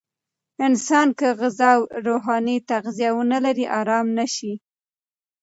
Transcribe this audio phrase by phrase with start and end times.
[0.67, 4.53] انسان که غذا او روحاني تغذیه ونلري، آرام نه شي.